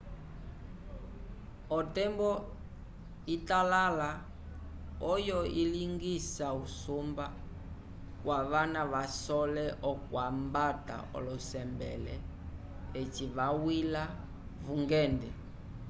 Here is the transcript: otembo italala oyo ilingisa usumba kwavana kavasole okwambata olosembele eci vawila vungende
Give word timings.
otembo 1.77 2.29
italala 3.37 4.09
oyo 5.13 5.39
ilingisa 5.61 6.47
usumba 6.63 7.25
kwavana 8.21 8.81
kavasole 8.85 9.65
okwambata 9.91 10.95
olosembele 11.17 12.15
eci 13.01 13.25
vawila 13.35 14.03
vungende 14.65 15.29